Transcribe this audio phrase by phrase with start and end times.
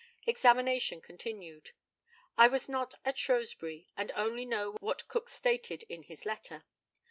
[0.25, 1.73] Examination continued:
[2.35, 6.65] I was not at Shrewsbury, and only know what Cook stated in his letter.